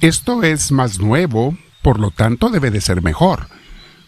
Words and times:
Esto 0.00 0.42
es 0.42 0.72
más 0.72 0.98
nuevo, 0.98 1.56
por 1.82 1.98
lo 1.98 2.10
tanto 2.10 2.48
debe 2.48 2.70
de 2.70 2.80
ser 2.80 3.02
mejor. 3.02 3.48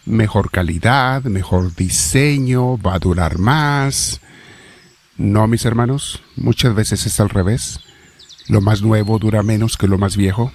Mejor 0.05 0.51
calidad, 0.51 1.23
mejor 1.23 1.75
diseño, 1.75 2.77
va 2.77 2.95
a 2.95 2.99
durar 2.99 3.37
más. 3.37 4.21
No, 5.17 5.47
mis 5.47 5.65
hermanos, 5.65 6.23
muchas 6.35 6.73
veces 6.73 7.05
es 7.05 7.19
al 7.19 7.29
revés. 7.29 7.79
Lo 8.47 8.61
más 8.61 8.81
nuevo 8.81 9.19
dura 9.19 9.43
menos 9.43 9.77
que 9.77 9.87
lo 9.87 9.97
más 9.97 10.17
viejo. 10.17 10.51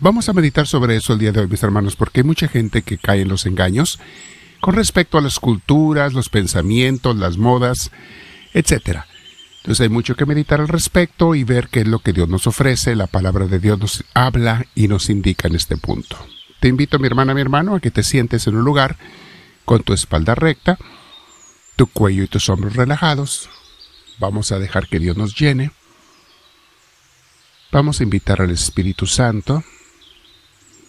Vamos 0.00 0.28
a 0.28 0.32
meditar 0.32 0.66
sobre 0.66 0.96
eso 0.96 1.12
el 1.12 1.18
día 1.18 1.30
de 1.30 1.40
hoy, 1.40 1.46
mis 1.46 1.62
hermanos, 1.62 1.94
porque 1.94 2.20
hay 2.20 2.24
mucha 2.24 2.48
gente 2.48 2.82
que 2.82 2.96
cae 2.96 3.20
en 3.20 3.28
los 3.28 3.44
engaños 3.44 3.98
con 4.60 4.74
respecto 4.74 5.18
a 5.18 5.20
las 5.20 5.38
culturas, 5.38 6.14
los 6.14 6.28
pensamientos, 6.28 7.16
las 7.16 7.36
modas, 7.36 7.90
etc. 8.54 9.00
Entonces 9.60 9.82
hay 9.82 9.88
mucho 9.90 10.14
que 10.14 10.24
meditar 10.24 10.60
al 10.60 10.68
respecto 10.68 11.34
y 11.34 11.44
ver 11.44 11.68
qué 11.68 11.80
es 11.80 11.86
lo 11.86 11.98
que 11.98 12.14
Dios 12.14 12.28
nos 12.28 12.46
ofrece, 12.46 12.96
la 12.96 13.06
palabra 13.06 13.46
de 13.46 13.58
Dios 13.58 13.78
nos 13.78 14.04
habla 14.14 14.64
y 14.74 14.88
nos 14.88 15.10
indica 15.10 15.48
en 15.48 15.54
este 15.54 15.76
punto. 15.76 16.16
Te 16.60 16.68
invito, 16.68 16.98
mi 16.98 17.06
hermana, 17.06 17.34
mi 17.34 17.42
hermano, 17.42 17.74
a 17.74 17.80
que 17.80 17.90
te 17.90 18.02
sientes 18.02 18.46
en 18.46 18.56
un 18.56 18.64
lugar 18.64 18.96
con 19.66 19.82
tu 19.82 19.92
espalda 19.92 20.34
recta, 20.34 20.78
tu 21.76 21.86
cuello 21.86 22.22
y 22.22 22.26
tus 22.26 22.48
hombros 22.48 22.74
relajados. 22.74 23.50
Vamos 24.18 24.50
a 24.50 24.58
dejar 24.58 24.88
que 24.88 24.98
Dios 24.98 25.16
nos 25.16 25.34
llene. 25.38 25.72
Vamos 27.70 28.00
a 28.00 28.02
invitar 28.02 28.40
al 28.40 28.50
Espíritu 28.50 29.06
Santo. 29.06 29.62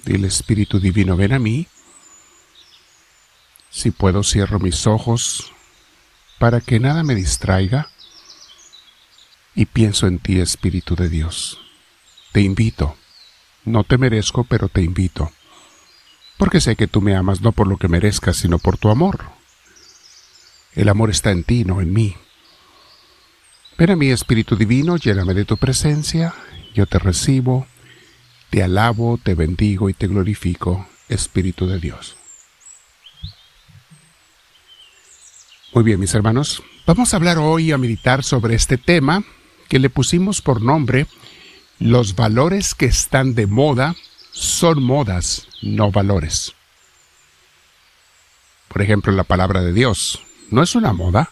Dile 0.05 0.27
Espíritu 0.27 0.79
Divino, 0.79 1.17
ven 1.17 1.33
a 1.33 1.39
mí. 1.39 1.67
Si 3.69 3.91
puedo, 3.91 4.23
cierro 4.23 4.59
mis 4.59 4.87
ojos 4.87 5.51
para 6.39 6.59
que 6.59 6.79
nada 6.79 7.03
me 7.03 7.15
distraiga 7.15 7.89
y 9.55 9.65
pienso 9.65 10.07
en 10.07 10.19
ti, 10.19 10.39
Espíritu 10.39 10.95
de 10.95 11.09
Dios. 11.09 11.59
Te 12.31 12.41
invito. 12.41 12.95
No 13.65 13.83
te 13.83 13.97
merezco, 13.97 14.43
pero 14.43 14.69
te 14.69 14.81
invito. 14.81 15.31
Porque 16.37 16.61
sé 16.61 16.75
que 16.75 16.87
tú 16.87 17.01
me 17.01 17.15
amas 17.15 17.41
no 17.41 17.51
por 17.51 17.67
lo 17.67 17.77
que 17.77 17.87
merezcas, 17.87 18.37
sino 18.37 18.57
por 18.57 18.77
tu 18.77 18.89
amor. 18.89 19.25
El 20.73 20.89
amor 20.89 21.09
está 21.09 21.31
en 21.31 21.43
ti, 21.43 21.65
no 21.65 21.81
en 21.81 21.93
mí. 21.93 22.15
Ven 23.77 23.91
a 23.91 23.95
mí, 23.95 24.09
Espíritu 24.09 24.55
Divino, 24.55 24.97
lléname 24.97 25.33
de 25.33 25.45
tu 25.45 25.57
presencia, 25.57 26.33
yo 26.73 26.85
te 26.85 26.99
recibo, 26.99 27.67
te 28.49 28.63
alabo, 28.63 29.19
te 29.21 29.35
bendigo 29.35 29.89
y 29.89 29.93
te 29.93 30.07
glorifico, 30.07 30.87
Espíritu 31.09 31.67
de 31.67 31.79
Dios. 31.79 32.15
Muy 35.73 35.83
bien, 35.83 35.99
mis 35.99 36.13
hermanos, 36.13 36.63
vamos 36.85 37.13
a 37.13 37.17
hablar 37.17 37.37
hoy 37.37 37.71
a 37.71 37.77
meditar 37.77 38.23
sobre 38.23 38.55
este 38.55 38.77
tema 38.77 39.23
que 39.71 39.79
le 39.79 39.89
pusimos 39.89 40.41
por 40.41 40.61
nombre 40.61 41.07
Los 41.79 42.17
valores 42.17 42.75
que 42.75 42.87
están 42.87 43.35
de 43.35 43.47
moda 43.47 43.95
son 44.33 44.83
modas, 44.83 45.47
no 45.61 45.91
valores. 45.91 46.53
Por 48.67 48.81
ejemplo, 48.81 49.13
la 49.13 49.23
palabra 49.23 49.61
de 49.61 49.71
Dios 49.71 50.21
no 50.49 50.61
es 50.61 50.75
una 50.75 50.91
moda, 50.91 51.31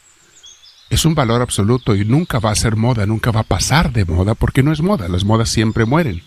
es 0.89 1.03
un 1.03 1.15
valor 1.15 1.41
absoluto 1.41 1.95
y 1.95 2.05
nunca 2.05 2.39
va 2.39 2.51
a 2.51 2.55
ser 2.55 2.77
moda, 2.77 3.05
nunca 3.05 3.31
va 3.31 3.41
a 3.41 3.51
pasar 3.55 3.91
de 3.91 4.05
moda 4.05 4.35
porque 4.35 4.63
no 4.63 4.71
es 4.71 4.81
moda, 4.81 5.09
las 5.09 5.25
modas 5.25 5.49
siempre 5.49 5.83
mueren. 5.83 6.23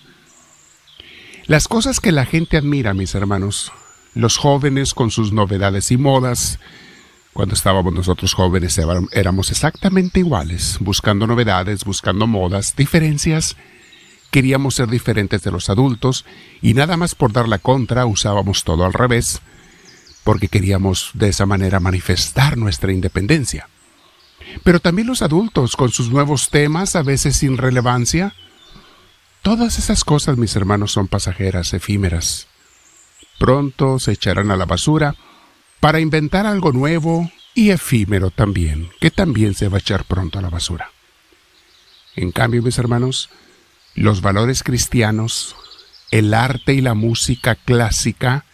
Las 1.47 1.67
cosas 1.67 1.99
que 1.99 2.13
la 2.13 2.27
gente 2.27 2.59
admira, 2.59 2.93
mis 2.93 3.15
hermanos, 3.15 3.73
los 4.15 4.37
jóvenes 4.37 4.93
con 4.93 5.11
sus 5.11 5.33
novedades 5.33 5.91
y 5.91 5.97
modas, 5.97 6.59
cuando 7.33 7.55
estábamos 7.55 7.95
nosotros 7.95 8.35
jóvenes 8.35 8.79
éramos 9.13 9.51
exactamente 9.51 10.21
iguales, 10.21 10.77
buscando 10.81 11.27
novedades, 11.27 11.85
buscando 11.85 12.27
modas, 12.27 12.77
diferencias. 12.77 13.57
Queríamos 14.31 14.75
ser 14.75 14.89
diferentes 14.89 15.43
de 15.43 15.51
los 15.51 15.71
adultos 15.71 16.27
y 16.61 16.75
nada 16.75 16.97
más 16.97 17.15
por 17.15 17.33
dar 17.33 17.49
la 17.49 17.59
contra 17.59 18.05
usábamos 18.05 18.65
todo 18.65 18.85
al 18.85 18.93
revés, 18.93 19.41
porque 20.25 20.49
queríamos 20.49 21.11
de 21.15 21.31
esa 21.31 21.47
manera 21.47 21.81
manifestar 21.81 22.59
nuestra 22.59 22.93
independencia. 22.93 23.69
Pero 24.63 24.81
también 24.81 25.09
los 25.09 25.23
adultos 25.23 25.75
con 25.77 25.91
sus 25.91 26.11
nuevos 26.11 26.51
temas, 26.51 26.97
a 26.97 27.03
veces 27.03 27.37
sin 27.39 27.57
relevancia. 27.57 28.35
Todas 29.41 29.79
esas 29.79 30.05
cosas, 30.05 30.37
mis 30.37 30.55
hermanos, 30.55 30.93
son 30.93 31.09
pasajeras, 31.09 31.73
efímeras. 31.73 32.47
Pronto 33.39 33.99
se 33.99 34.13
echarán 34.13 34.51
a 34.51 34.57
la 34.57 34.67
basura 34.67 35.17
para 35.83 35.99
inventar 35.99 36.47
algo 36.47 36.71
nuevo 36.71 37.29
y 37.55 37.71
efímero 37.71 38.31
también, 38.31 38.89
que 39.01 39.11
también 39.11 39.55
se 39.55 39.67
va 39.67 39.79
a 39.79 39.81
echar 39.81 40.05
pronto 40.05 40.39
a 40.39 40.43
la 40.43 40.49
basura. 40.49 40.93
En 42.15 42.31
cambio, 42.31 42.63
mis 42.63 42.79
hermanos, 42.79 43.31
los 43.97 44.21
valores 44.21 44.63
cristianos, 44.63 45.57
el 46.13 46.35
arte 46.35 46.75
y 46.75 46.83
la 46.83 46.95
música 46.95 47.57
clásica, 47.57 48.45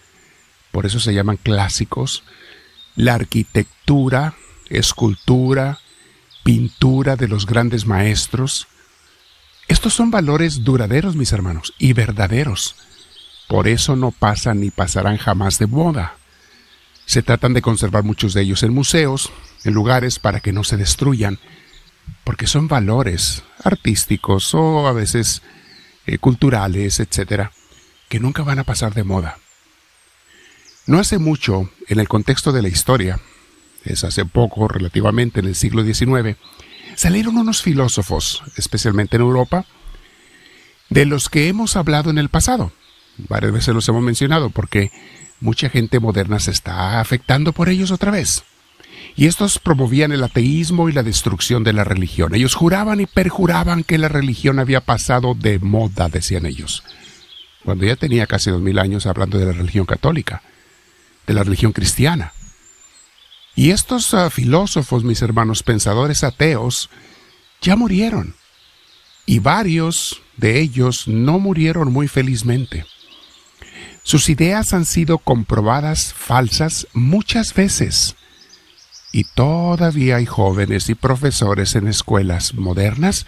por 0.73 0.87
eso 0.87 1.01
se 1.01 1.13
llaman 1.13 1.37
clásicos, 1.37 2.23
la 2.97 3.17
arquitectura, 3.17 4.33
escultura, 4.71 5.81
pintura 6.45 7.17
de 7.17 7.29
los 7.29 7.45
grandes 7.45 7.85
maestros, 7.85 8.69
estos 9.67 9.93
son 9.93 10.11
valores 10.11 10.65
duraderos, 10.65 11.15
mis 11.15 11.35
hermanos, 11.35 11.75
y 11.79 11.93
verdaderos. 11.93 12.75
Por 13.49 13.69
eso 13.69 13.97
no 13.97 14.13
pasan 14.13 14.61
ni 14.61 14.71
pasarán 14.71 15.19
jamás 15.19 15.59
de 15.59 15.67
moda. 15.67 16.18
Se 17.09 17.23
tratan 17.23 17.55
de 17.55 17.63
conservar 17.63 18.05
muchos 18.05 18.35
de 18.35 18.43
ellos 18.43 18.63
en 18.63 18.75
museos, 18.75 19.33
en 19.65 19.73
lugares 19.73 20.19
para 20.19 20.41
que 20.41 20.53
no 20.53 20.63
se 20.63 20.77
destruyan, 20.77 21.39
porque 22.23 22.47
son 22.47 22.69
valores 22.69 23.45
artísticos 23.65 24.53
o 24.53 24.87
a 24.87 24.93
veces 24.93 25.41
eh, 26.05 26.19
culturales, 26.19 27.01
etcétera, 27.01 27.51
que 28.11 28.21
nunca 28.21 28.43
van 28.43 28.59
a 28.59 28.65
pasar 28.65 28.93
de 28.93 29.05
moda. 29.05 29.39
No 30.85 30.99
hace 30.99 31.19
mucho, 31.19 31.71
en 31.87 31.99
el 31.99 32.09
contexto 32.09 32.53
de 32.53 32.61
la 32.61 32.69
historia, 32.69 33.19
es 33.87 34.05
hace 34.05 34.27
poco, 34.27 34.69
relativamente 34.69 35.41
en 35.41 35.47
el 35.47 35.55
siglo 35.55 35.83
XIX, 35.83 36.37
salieron 36.95 37.39
unos 37.39 37.63
filósofos, 37.63 38.43
especialmente 38.57 39.17
en 39.17 39.23
Europa, 39.23 39.65
de 40.91 41.07
los 41.07 41.31
que 41.31 41.49
hemos 41.49 41.75
hablado 41.75 42.11
en 42.11 42.19
el 42.19 42.29
pasado. 42.29 42.71
Varias 43.17 43.53
veces 43.53 43.75
los 43.75 43.89
hemos 43.89 44.03
mencionado 44.03 44.51
porque 44.51 44.93
mucha 45.41 45.69
gente 45.69 46.01
moderna 46.01 46.41
se 46.41 46.51
está 46.51 47.01
afectando 47.01 47.53
por 47.53 47.69
ellos 47.69 47.91
otra 47.91 48.11
vez. 48.11 48.45
Y 49.17 49.27
estos 49.27 49.59
promovían 49.59 50.13
el 50.13 50.23
ateísmo 50.23 50.89
y 50.89 50.93
la 50.93 51.03
destrucción 51.03 51.65
de 51.65 51.73
la 51.73 51.85
religión. 51.85 52.35
Ellos 52.35 52.55
juraban 52.55 53.01
y 53.01 53.07
perjuraban 53.07 53.83
que 53.83 53.99
la 53.99 54.09
religión 54.09 54.59
había 54.59 54.81
pasado 54.81 55.35
de 55.35 55.59
moda, 55.59 56.09
decían 56.09 56.47
ellos. 56.47 56.85
Cuando 57.65 57.85
ya 57.85 57.97
tenía 57.97 58.27
casi 58.27 58.51
dos 58.51 58.61
mil 58.63 58.79
años 58.79 59.07
hablando 59.07 59.39
de 59.39 59.47
la 59.47 59.53
religión 59.53 59.87
católica, 59.87 60.43
de 61.27 61.35
la 61.35 61.43
religión 61.43 61.73
cristiana. 61.73 62.33
Y 63.57 63.73
estos 63.73 64.15
ah, 64.15 64.31
filósofos, 64.31 65.03
mis 65.03 65.21
hermanos 65.21 65.65
pensadores 65.65 66.23
ateos, 66.23 66.89
ya 67.61 67.75
murieron. 67.75 68.37
Y 69.27 69.41
varios 69.41 70.23
de 70.37 70.61
ellos 70.61 71.09
no 71.09 71.41
murieron 71.41 71.93
muy 71.93 72.07
felizmente. 72.07 72.87
Sus 74.09 74.31
ideas 74.31 74.73
han 74.73 74.87
sido 74.87 75.19
comprobadas 75.19 76.15
falsas 76.15 76.87
muchas 76.95 77.53
veces. 77.53 78.17
Y 79.13 79.25
todavía 79.25 80.17
hay 80.17 80.25
jóvenes 80.25 80.89
y 80.89 80.95
profesores 80.95 81.75
en 81.75 81.89
escuelas 81.89 82.55
modernas 82.55 83.27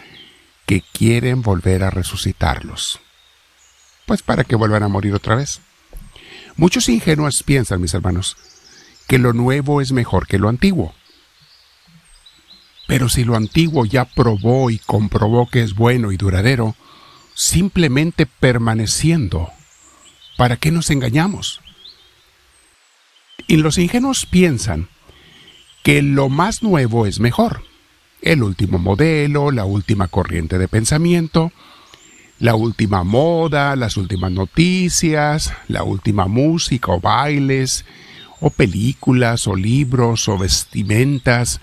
que 0.65 0.81
quieren 0.81 1.43
volver 1.43 1.85
a 1.85 1.91
resucitarlos. 1.91 2.99
Pues 4.07 4.23
para 4.23 4.43
que 4.43 4.57
vuelvan 4.57 4.83
a 4.83 4.89
morir 4.89 5.13
otra 5.13 5.35
vez. 5.35 5.61
Muchos 6.57 6.89
ingenuos 6.89 7.43
piensan, 7.43 7.83
mis 7.83 7.93
hermanos, 7.93 8.39
que 9.07 9.19
lo 9.19 9.35
nuevo 9.35 9.83
es 9.83 9.93
mejor 9.93 10.27
que 10.27 10.39
lo 10.39 10.49
antiguo. 10.49 10.95
Pero 12.89 13.11
si 13.11 13.25
lo 13.25 13.37
antiguo 13.37 13.85
ya 13.85 14.07
probó 14.07 14.71
y 14.71 14.79
comprobó 14.79 15.47
que 15.47 15.61
es 15.61 15.75
bueno 15.75 16.11
y 16.11 16.17
duradero, 16.17 16.75
simplemente 17.35 18.25
permaneciendo 18.25 19.53
¿Para 20.41 20.57
qué 20.57 20.71
nos 20.71 20.89
engañamos? 20.89 21.61
Y 23.47 23.59
los 23.59 23.77
ingenuos 23.77 24.25
piensan 24.25 24.89
que 25.83 26.01
lo 26.01 26.31
más 26.31 26.63
nuevo 26.63 27.05
es 27.05 27.21
mejor. 27.21 27.63
El 28.23 28.43
último 28.43 28.79
modelo, 28.79 29.51
la 29.51 29.67
última 29.67 30.09
corriente 30.09 30.57
de 30.57 30.67
pensamiento, 30.67 31.53
la 32.39 32.55
última 32.55 33.05
moda, 33.05 33.77
las 33.77 33.99
últimas 33.99 34.33
noticias, 34.33 35.53
la 35.69 35.83
última 35.83 36.27
música 36.27 36.91
o 36.91 37.01
bailes, 37.03 37.85
o 38.41 38.49
películas, 38.49 39.47
o 39.47 39.55
libros, 39.55 40.27
o 40.27 40.39
vestimentas, 40.39 41.61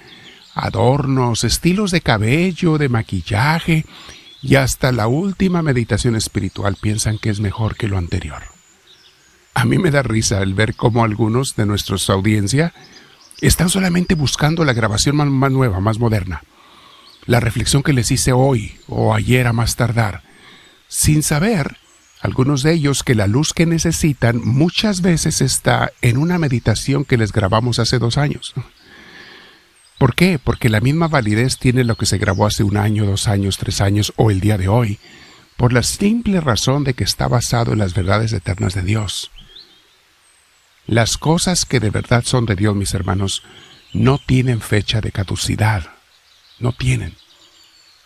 adornos, 0.54 1.44
estilos 1.44 1.90
de 1.90 2.02
cabello, 2.02 2.78
de 2.78 2.90
maquillaje, 2.90 3.86
y 4.44 4.54
hasta 4.54 4.92
la 4.92 5.08
última 5.08 5.64
meditación 5.64 6.16
espiritual 6.16 6.78
piensan 6.80 7.18
que 7.18 7.32
es 7.32 7.40
mejor 7.40 7.76
que 7.76 7.88
lo 7.88 7.98
anterior. 7.98 8.57
A 9.58 9.66
mí 9.66 9.80
me 9.80 9.90
da 9.90 10.04
risa 10.04 10.44
el 10.44 10.54
ver 10.54 10.76
cómo 10.76 11.04
algunos 11.04 11.56
de 11.56 11.66
nuestra 11.66 11.98
audiencia 12.14 12.76
están 13.42 13.70
solamente 13.70 14.14
buscando 14.14 14.64
la 14.64 14.74
grabación 14.74 15.16
más, 15.16 15.52
nueva, 15.52 15.80
más 15.80 15.98
moderna. 15.98 16.44
La 17.26 17.40
reflexión 17.40 17.82
que 17.82 17.92
les 17.92 18.12
hice 18.12 18.34
hoy 18.34 18.78
o 18.88 19.16
ayer 19.16 19.48
a 19.48 19.54
más 19.54 19.76
tardar, 19.76 20.22
sin 20.88 21.24
saber 21.24 21.78
Algunos 22.20 22.62
de 22.62 22.74
ellos 22.74 23.04
que 23.04 23.16
la 23.16 23.26
luz 23.26 23.54
que 23.54 23.66
necesitan 23.68 24.42
muchas 24.44 25.02
veces 25.02 25.42
está 25.42 25.92
en 26.02 26.18
una 26.18 26.38
meditación 26.40 27.06
que 27.06 27.18
les 27.18 27.32
grabamos 27.32 27.80
hace 27.80 28.00
dos 28.00 28.18
años. 28.18 28.54
¿Por 29.98 30.14
qué? 30.16 30.40
Porque 30.44 30.70
la 30.70 30.82
misma 30.82 31.08
validez 31.08 31.58
tiene 31.58 31.84
lo 31.84 31.96
que 31.96 32.08
se 32.08 32.18
grabó 32.18 32.46
hace 32.48 32.64
un 32.64 32.78
año, 32.78 33.06
dos 33.06 33.28
años, 33.28 33.58
tres 33.58 33.82
años 33.82 34.14
o 34.18 34.30
el 34.32 34.40
día 34.40 34.58
de 34.58 34.68
hoy, 34.68 35.00
por 35.58 35.74
la 35.74 35.84
simple 35.84 36.42
razón 36.42 36.84
de 36.84 36.96
que 36.96 37.04
está 37.04 37.28
basado 37.28 37.74
en 37.74 37.80
las 37.80 37.94
verdades 37.94 38.34
eternas 38.34 38.74
de 38.74 38.82
Dios. 38.82 39.32
Las 40.88 41.18
cosas 41.18 41.66
que 41.66 41.82
de 41.82 41.90
verdad 41.90 42.24
son 42.26 42.46
de 42.46 42.56
Dios, 42.56 42.74
mis 42.74 42.94
hermanos, 42.94 43.44
no 43.94 44.18
tienen 44.18 44.62
fecha 44.62 45.02
de 45.02 45.12
caducidad, 45.12 45.90
no 46.60 46.72
tienen. 46.72 47.14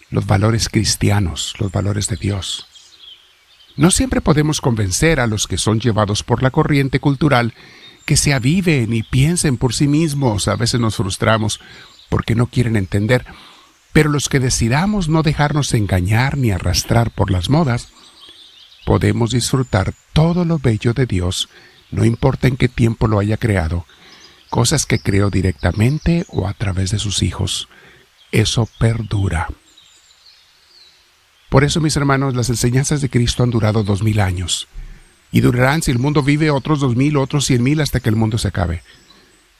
Los 0.10 0.26
valores 0.26 0.68
cristianos, 0.68 1.54
los 1.60 1.72
valores 1.72 2.08
de 2.08 2.18
Dios. 2.18 2.66
No 3.78 3.92
siempre 3.92 4.20
podemos 4.20 4.62
convencer 4.62 5.20
a 5.20 5.28
los 5.28 5.48
que 5.48 5.60
son 5.60 5.80
llevados 5.80 6.24
por 6.24 6.42
la 6.42 6.50
corriente 6.50 7.00
cultural 7.00 7.54
que 8.06 8.18
se 8.18 8.34
aviven 8.34 8.94
y 8.94 9.04
piensen 9.04 9.58
por 9.58 9.76
sí 9.76 9.88
mismos. 9.88 10.48
A 10.48 10.56
veces 10.56 10.80
nos 10.80 10.96
frustramos 10.96 11.60
porque 12.10 12.34
no 12.34 12.48
quieren 12.48 12.76
entender. 12.76 13.26
Pero 13.94 14.10
los 14.10 14.28
que 14.28 14.40
decidamos 14.40 15.08
no 15.08 15.22
dejarnos 15.22 15.74
engañar 15.74 16.36
ni 16.36 16.52
arrastrar 16.52 17.12
por 17.12 17.30
las 17.30 17.50
modas, 17.50 17.90
podemos 18.86 19.32
disfrutar 19.32 19.94
todo 20.14 20.46
lo 20.46 20.58
bello 20.58 20.94
de 20.94 21.06
Dios, 21.06 21.48
no 21.92 22.06
importa 22.06 22.48
en 22.48 22.58
qué 22.58 22.68
tiempo 22.68 23.08
lo 23.08 23.20
haya 23.20 23.38
creado, 23.38 23.86
cosas 24.50 24.86
que 24.86 25.00
creó 25.00 25.30
directamente 25.30 26.26
o 26.30 26.48
a 26.48 26.54
través 26.54 26.92
de 26.92 27.00
sus 27.00 27.22
hijos. 27.22 27.68
Eso 28.32 28.68
perdura. 28.80 29.50
Por 31.50 31.64
eso, 31.64 31.82
mis 31.82 31.98
hermanos, 31.98 32.34
las 32.36 32.50
enseñanzas 32.50 33.02
de 33.02 33.10
Cristo 33.10 33.44
han 33.44 33.50
durado 33.50 33.84
dos 33.84 34.04
mil 34.04 34.22
años 34.22 34.68
y 35.32 35.42
durarán 35.42 35.82
si 35.82 35.92
el 35.92 36.00
mundo 36.00 36.24
vive 36.24 36.50
otros 36.50 36.80
dos 36.80 36.96
mil, 36.96 37.18
otros 37.18 37.46
cien 37.46 37.64
mil 37.64 37.82
hasta 37.82 38.00
que 38.00 38.10
el 38.10 38.16
mundo 38.16 38.38
se 38.38 38.48
acabe. 38.48 38.84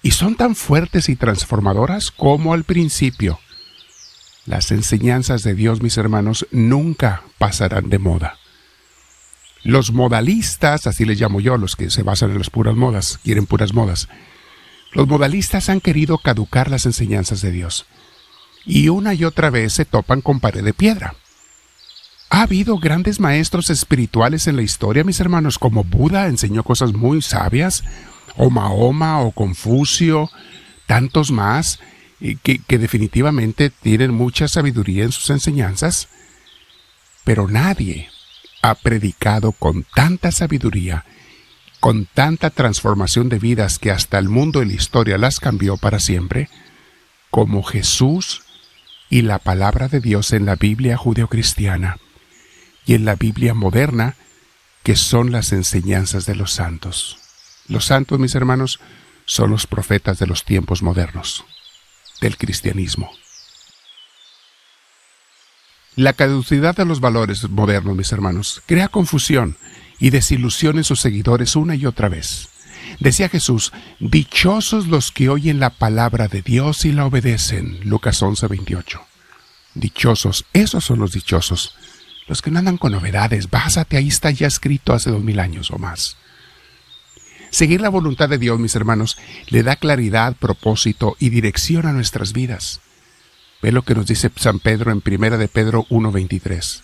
Y 0.02 0.12
son 0.12 0.36
tan 0.36 0.56
fuertes 0.56 1.10
y 1.10 1.16
transformadoras 1.16 2.12
como 2.12 2.54
al 2.54 2.64
principio. 2.64 3.40
Las 4.46 4.72
enseñanzas 4.72 5.44
de 5.44 5.54
Dios, 5.54 5.82
mis 5.82 5.98
hermanos, 5.98 6.48
nunca 6.52 7.24
pasarán 7.38 7.90
de 7.90 8.00
moda. 8.00 8.41
Los 9.64 9.92
modalistas, 9.92 10.88
así 10.88 11.06
les 11.06 11.20
llamo 11.20 11.40
yo, 11.40 11.58
los 11.58 11.76
que 11.76 11.90
se 11.92 12.04
basan 12.04 12.32
en 12.32 12.40
las 12.40 12.50
puras 12.50 12.76
modas, 12.76 13.20
quieren 13.24 13.46
puras 13.46 13.74
modas, 13.74 14.10
los 14.92 15.08
modalistas 15.08 15.70
han 15.70 15.82
querido 15.82 16.18
caducar 16.18 16.70
las 16.70 16.86
enseñanzas 16.86 17.42
de 17.42 17.52
Dios. 17.52 17.86
Y 18.66 18.90
una 18.90 19.14
y 19.14 19.24
otra 19.24 19.50
vez 19.50 19.74
se 19.74 19.86
topan 19.86 20.22
con 20.22 20.40
pared 20.40 20.64
de 20.64 20.74
piedra. 20.74 21.16
Ha 22.30 22.44
habido 22.44 22.78
grandes 22.78 23.20
maestros 23.20 23.70
espirituales 23.70 24.48
en 24.48 24.56
la 24.56 24.62
historia, 24.62 25.04
mis 25.04 25.20
hermanos, 25.20 25.60
como 25.60 25.84
Buda 25.84 26.28
enseñó 26.28 26.64
cosas 26.64 26.94
muy 26.94 27.22
sabias, 27.22 27.84
o 28.38 28.50
Mahoma, 28.50 29.22
o 29.22 29.32
Confucio, 29.32 30.30
tantos 30.88 31.32
más, 31.32 31.80
que, 32.44 32.60
que 32.60 32.78
definitivamente 32.78 33.70
tienen 33.70 34.12
mucha 34.14 34.48
sabiduría 34.48 35.04
en 35.04 35.12
sus 35.12 35.30
enseñanzas, 35.30 36.08
pero 37.24 37.48
nadie 37.48 38.11
ha 38.62 38.76
predicado 38.76 39.52
con 39.52 39.84
tanta 39.84 40.32
sabiduría, 40.32 41.06
con 41.80 42.06
tanta 42.06 42.50
transformación 42.50 43.30
de 43.30 43.40
vidas 43.40 43.80
que 43.80 43.92
hasta 43.92 44.20
el 44.20 44.30
mundo 44.30 44.62
y 44.62 44.68
la 44.68 44.74
historia 44.74 45.18
las 45.18 45.40
cambió 45.40 45.78
para 45.78 46.00
siempre, 46.00 46.50
como 47.32 47.64
Jesús 47.64 48.44
y 49.10 49.24
la 49.24 49.40
palabra 49.40 49.88
de 49.88 50.00
Dios 50.00 50.32
en 50.32 50.46
la 50.46 50.56
Biblia 50.56 50.98
judeocristiana 50.98 51.98
y 52.86 52.94
en 52.94 53.06
la 53.06 53.16
Biblia 53.16 53.54
moderna, 53.54 54.16
que 54.84 54.96
son 54.96 55.32
las 55.32 55.52
enseñanzas 55.52 56.26
de 56.26 56.36
los 56.36 56.52
santos. 56.54 57.18
Los 57.68 57.86
santos, 57.86 58.20
mis 58.20 58.36
hermanos, 58.36 58.80
son 59.26 59.52
los 59.52 59.68
profetas 59.68 60.20
de 60.20 60.28
los 60.28 60.44
tiempos 60.44 60.82
modernos, 60.82 61.46
del 62.22 62.38
cristianismo. 62.38 63.12
La 65.96 66.14
caducidad 66.14 66.76
de 66.76 66.86
los 66.86 67.02
valores 67.02 67.50
modernos, 67.50 67.98
mis 67.98 68.12
hermanos, 68.14 68.62
crea 68.66 68.88
confusión 68.88 69.58
y 70.00 70.10
desilusión 70.10 70.78
en 70.78 70.86
sus 70.86 71.02
seguidores 71.02 71.56
una 71.58 71.76
y 71.76 71.86
otra 71.86 72.08
vez. 72.08 72.48
Decía 73.00 73.28
Jesús, 73.28 73.74
dichosos 74.00 74.88
los 74.88 75.12
que 75.12 75.28
oyen 75.28 75.60
la 75.60 75.70
palabra 75.70 76.28
de 76.30 76.42
Dios 76.42 76.86
y 76.86 76.94
la 76.94 77.06
obedecen. 77.06 77.80
Lucas 77.84 78.22
11, 78.22 78.48
28. 78.48 79.02
Dichosos, 79.74 80.46
esos 80.54 80.86
son 80.86 81.00
los 81.00 81.12
dichosos, 81.12 81.76
los 82.28 82.42
que 82.42 82.52
no 82.52 82.60
andan 82.60 82.78
con 82.78 82.94
novedades, 82.94 83.50
básate, 83.50 83.98
ahí 83.98 84.08
está 84.08 84.32
ya 84.32 84.48
escrito 84.48 84.94
hace 84.94 85.10
dos 85.10 85.24
mil 85.24 85.40
años 85.40 85.72
o 85.72 85.78
más. 85.78 86.16
Seguir 87.50 87.82
la 87.82 87.90
voluntad 87.90 88.30
de 88.30 88.38
Dios, 88.38 88.60
mis 88.60 88.76
hermanos, 88.76 89.18
le 89.50 89.64
da 89.64 89.76
claridad, 89.76 90.36
propósito 90.38 91.18
y 91.20 91.30
dirección 91.30 91.86
a 91.86 91.92
nuestras 91.92 92.32
vidas. 92.32 92.80
Ve 93.62 93.72
lo 93.72 93.84
que 93.84 93.96
nos 93.96 94.08
dice 94.08 94.32
San 94.36 94.60
Pedro 94.60 94.92
en 94.92 95.02
Primera 95.02 95.38
de 95.38 95.48
Pedro 95.48 95.86
1.23. 95.90 96.82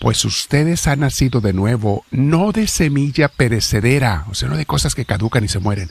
Pues 0.00 0.24
ustedes 0.24 0.86
han 0.86 1.00
nacido 1.00 1.40
de 1.40 1.52
nuevo, 1.52 2.04
no 2.10 2.52
de 2.52 2.66
semilla 2.66 3.28
perecedera, 3.28 4.26
o 4.30 4.34
sea, 4.34 4.48
no 4.48 4.56
de 4.56 4.66
cosas 4.66 4.94
que 4.94 5.06
caducan 5.06 5.44
y 5.44 5.48
se 5.48 5.58
mueren. 5.58 5.90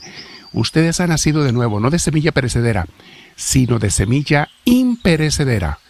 Ustedes 0.52 1.00
han 1.00 1.10
nacido 1.10 1.42
de 1.42 1.52
nuevo, 1.52 1.80
no 1.80 1.90
de 1.90 1.98
semilla 1.98 2.32
perecedera, 2.32 2.86
sino 3.34 3.78
de 3.78 3.90
semilla 3.90 4.48
imperecedera, 4.64 5.80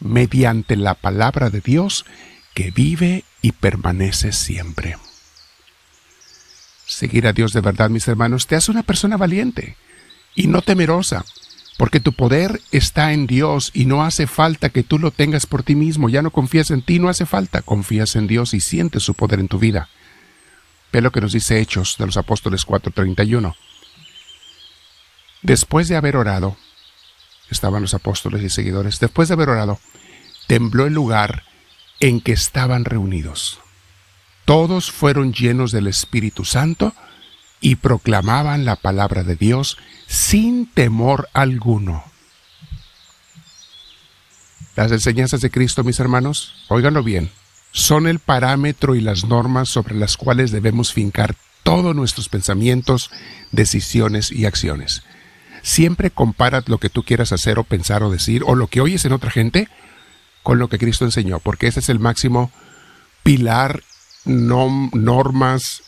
mediante 0.00 0.76
la 0.76 0.94
palabra 0.94 1.50
de 1.50 1.60
Dios 1.60 2.06
que 2.54 2.70
vive 2.70 3.24
y 3.42 3.52
permanece 3.52 4.32
siempre. 4.32 4.96
Seguir 6.86 7.26
a 7.26 7.32
Dios 7.32 7.52
de 7.52 7.60
verdad, 7.60 7.90
mis 7.90 8.08
hermanos, 8.08 8.46
te 8.46 8.56
hace 8.56 8.70
una 8.70 8.82
persona 8.82 9.18
valiente 9.18 9.76
y 10.34 10.46
no 10.46 10.62
temerosa, 10.62 11.24
porque 11.78 12.00
tu 12.00 12.12
poder 12.12 12.60
está 12.72 13.12
en 13.12 13.28
Dios 13.28 13.70
y 13.72 13.86
no 13.86 14.02
hace 14.04 14.26
falta 14.26 14.68
que 14.68 14.82
tú 14.82 14.98
lo 14.98 15.12
tengas 15.12 15.46
por 15.46 15.62
ti 15.62 15.76
mismo, 15.76 16.08
ya 16.08 16.22
no 16.22 16.32
confías 16.32 16.72
en 16.72 16.82
ti, 16.82 16.98
no 16.98 17.08
hace 17.08 17.24
falta, 17.24 17.62
confías 17.62 18.16
en 18.16 18.26
Dios 18.26 18.52
y 18.52 18.60
sientes 18.60 19.04
su 19.04 19.14
poder 19.14 19.38
en 19.38 19.46
tu 19.46 19.60
vida. 19.60 19.88
Ve 20.92 21.00
lo 21.00 21.12
que 21.12 21.20
nos 21.20 21.32
dice 21.32 21.60
Hechos 21.60 21.94
de 21.96 22.06
los 22.06 22.16
Apóstoles 22.16 22.64
4:31. 22.66 23.54
Después 25.42 25.86
de 25.86 25.96
haber 25.96 26.16
orado, 26.16 26.56
estaban 27.48 27.80
los 27.80 27.94
apóstoles 27.94 28.42
y 28.42 28.50
seguidores, 28.50 28.98
después 28.98 29.28
de 29.28 29.34
haber 29.34 29.50
orado, 29.50 29.78
tembló 30.48 30.84
el 30.84 30.94
lugar 30.94 31.44
en 32.00 32.20
que 32.20 32.32
estaban 32.32 32.86
reunidos. 32.86 33.60
Todos 34.44 34.90
fueron 34.90 35.32
llenos 35.32 35.70
del 35.70 35.86
Espíritu 35.86 36.44
Santo 36.44 36.92
y 37.60 37.76
proclamaban 37.76 38.64
la 38.64 38.76
palabra 38.76 39.24
de 39.24 39.36
Dios 39.36 39.78
sin 40.06 40.66
temor 40.66 41.28
alguno. 41.32 42.04
Las 44.76 44.92
enseñanzas 44.92 45.40
de 45.40 45.50
Cristo, 45.50 45.82
mis 45.82 45.98
hermanos, 45.98 46.54
óiganlo 46.68 47.02
bien, 47.02 47.30
son 47.72 48.06
el 48.06 48.20
parámetro 48.20 48.94
y 48.94 49.00
las 49.00 49.24
normas 49.24 49.68
sobre 49.68 49.94
las 49.94 50.16
cuales 50.16 50.52
debemos 50.52 50.92
fincar 50.92 51.34
todos 51.62 51.94
nuestros 51.94 52.28
pensamientos, 52.28 53.10
decisiones 53.50 54.30
y 54.30 54.46
acciones. 54.46 55.02
Siempre 55.62 56.10
compara 56.10 56.62
lo 56.66 56.78
que 56.78 56.88
tú 56.88 57.02
quieras 57.02 57.32
hacer 57.32 57.58
o 57.58 57.64
pensar 57.64 58.02
o 58.02 58.10
decir 58.10 58.42
o 58.46 58.54
lo 58.54 58.68
que 58.68 58.80
oyes 58.80 59.04
en 59.04 59.12
otra 59.12 59.30
gente 59.30 59.68
con 60.42 60.58
lo 60.58 60.68
que 60.68 60.78
Cristo 60.78 61.04
enseñó, 61.04 61.40
porque 61.40 61.66
ese 61.66 61.80
es 61.80 61.88
el 61.88 61.98
máximo 61.98 62.50
pilar, 63.22 63.82
normas, 64.24 65.82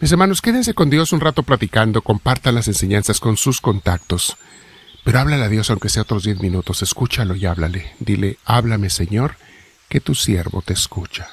Mis 0.00 0.10
hermanos, 0.12 0.40
quédense 0.40 0.72
con 0.72 0.88
Dios 0.88 1.12
un 1.12 1.20
rato 1.20 1.42
platicando, 1.42 2.00
compartan 2.00 2.54
las 2.54 2.68
enseñanzas 2.68 3.20
con 3.20 3.36
sus 3.36 3.60
contactos. 3.60 4.38
Pero 5.04 5.18
háblale 5.20 5.44
a 5.44 5.48
Dios 5.50 5.68
aunque 5.68 5.90
sea 5.90 6.02
otros 6.02 6.22
diez 6.22 6.40
minutos, 6.40 6.80
escúchalo 6.80 7.36
y 7.36 7.44
háblale. 7.44 7.92
Dile, 7.98 8.38
háblame 8.46 8.88
Señor, 8.88 9.36
que 9.90 10.00
tu 10.00 10.14
siervo 10.14 10.62
te 10.62 10.72
escucha. 10.72 11.28